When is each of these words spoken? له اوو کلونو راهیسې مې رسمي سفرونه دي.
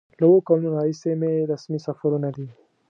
له 0.19 0.25
اوو 0.27 0.45
کلونو 0.47 0.69
راهیسې 0.77 1.11
مې 1.19 1.31
رسمي 1.51 1.79
سفرونه 1.87 2.29
دي. 2.35 2.47